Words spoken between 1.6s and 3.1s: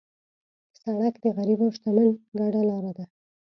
او شتمن ګډه لار ده.